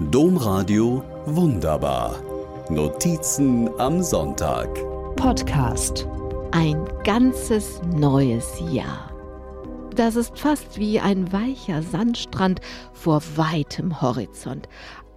[0.00, 2.22] Domradio Wunderbar.
[2.70, 4.72] Notizen am Sonntag.
[5.16, 6.06] Podcast.
[6.52, 9.10] Ein ganzes neues Jahr.
[9.96, 12.60] Das ist fast wie ein weicher Sandstrand
[12.92, 14.68] vor weitem Horizont.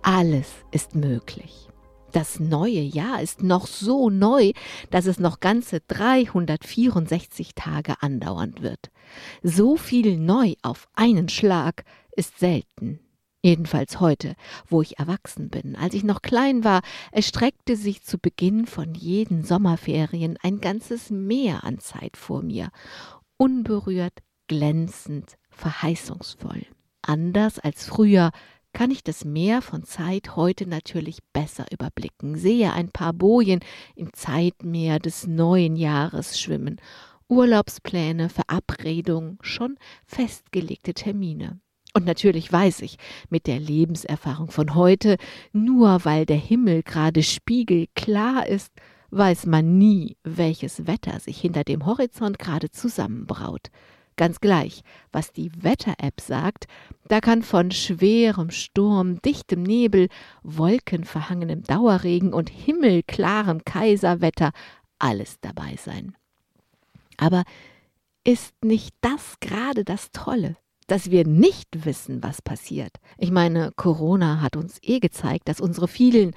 [0.02, 1.70] Alles ist möglich.
[2.12, 4.52] Das neue Jahr ist noch so neu,
[4.90, 8.90] dass es noch ganze 364 Tage andauern wird.
[9.44, 11.84] So viel neu auf einen Schlag
[12.16, 13.00] ist selten.
[13.44, 14.36] Jedenfalls heute,
[14.68, 15.76] wo ich erwachsen bin.
[15.76, 21.64] Als ich noch klein war, erstreckte sich zu Beginn von jeden Sommerferien ein ganzes Meer
[21.64, 22.70] an Zeit vor mir.
[23.38, 24.14] Unberührt,
[24.48, 26.68] glänzend, verheißungsvoll.
[27.02, 28.32] Anders als früher
[28.74, 33.60] kann ich das Meer von Zeit heute natürlich besser überblicken, sehe ein paar Bojen
[33.96, 36.80] im Zeitmeer des neuen Jahres schwimmen,
[37.28, 41.60] Urlaubspläne, Verabredungen, schon festgelegte Termine.
[41.94, 42.98] Und natürlich weiß ich
[43.30, 45.18] mit der Lebenserfahrung von heute,
[45.52, 48.72] nur weil der Himmel gerade spiegelklar ist,
[49.10, 53.70] weiß man nie, welches Wetter sich hinter dem Horizont gerade zusammenbraut.
[54.16, 56.68] Ganz gleich, was die Wetter-App sagt,
[57.08, 60.10] da kann von schwerem Sturm, dichtem Nebel,
[60.44, 64.52] wolkenverhangenem Dauerregen und himmelklarem Kaiserwetter
[65.00, 66.16] alles dabei sein.
[67.18, 67.44] Aber
[68.24, 70.56] ist nicht das gerade das Tolle?
[70.92, 72.98] Dass wir nicht wissen, was passiert.
[73.18, 76.36] Ich meine, Corona hat uns eh gezeigt, dass unsere vielen,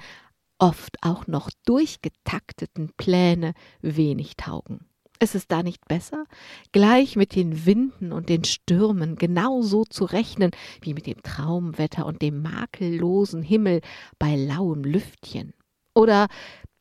[0.59, 4.85] oft auch noch durchgetakteten Pläne wenig taugen.
[5.19, 6.23] Ist es da nicht besser,
[6.71, 12.21] gleich mit den Winden und den Stürmen genauso zu rechnen wie mit dem Traumwetter und
[12.21, 13.81] dem makellosen Himmel
[14.19, 15.53] bei lauem Lüftchen?
[15.93, 16.27] Oder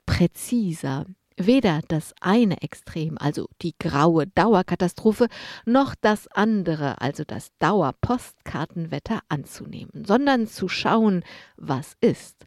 [0.06, 1.06] präziser,
[1.36, 5.28] weder das eine Extrem, also die graue Dauerkatastrophe,
[5.64, 11.24] noch das andere, also das Dauerpostkartenwetter anzunehmen, sondern zu schauen,
[11.56, 12.46] was ist.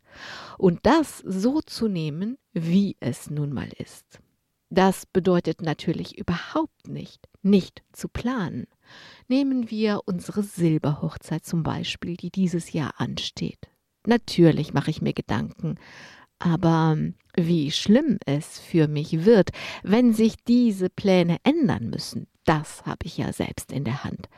[0.57, 4.19] Und das so zu nehmen, wie es nun mal ist.
[4.69, 8.67] Das bedeutet natürlich überhaupt nicht, nicht zu planen.
[9.27, 13.69] Nehmen wir unsere Silberhochzeit zum Beispiel, die dieses Jahr ansteht.
[14.05, 15.75] Natürlich mache ich mir Gedanken,
[16.39, 19.51] aber ähm, wie schlimm es für mich wird,
[19.83, 24.29] wenn sich diese Pläne ändern müssen, das habe ich ja selbst in der Hand.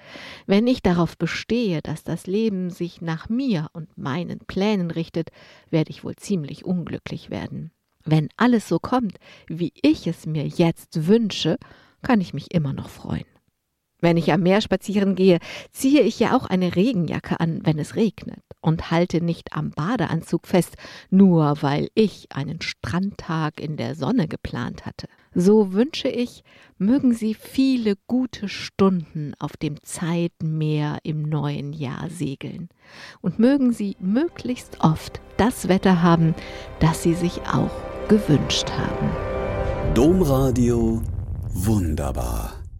[0.47, 5.29] Wenn ich darauf bestehe, dass das Leben sich nach mir und meinen Plänen richtet,
[5.69, 7.71] werde ich wohl ziemlich unglücklich werden.
[8.03, 11.57] Wenn alles so kommt, wie ich es mir jetzt wünsche,
[12.01, 13.25] kann ich mich immer noch freuen.
[14.01, 15.39] Wenn ich am Meer spazieren gehe,
[15.71, 20.47] ziehe ich ja auch eine Regenjacke an, wenn es regnet, und halte nicht am Badeanzug
[20.47, 20.75] fest,
[21.09, 25.07] nur weil ich einen Strandtag in der Sonne geplant hatte.
[25.35, 26.43] So wünsche ich,
[26.77, 32.69] mögen Sie viele gute Stunden auf dem Zeitmeer im neuen Jahr segeln,
[33.21, 36.35] und mögen Sie möglichst oft das Wetter haben,
[36.79, 37.71] das Sie sich auch
[38.07, 39.11] gewünscht haben.
[39.93, 41.01] Domradio
[41.53, 42.58] wunderbar.